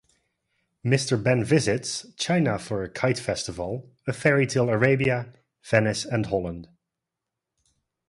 [0.83, 5.31] Mr Benn visits: China for a kite festival, a fairytale Arabia,
[5.63, 6.67] Venice and Holland.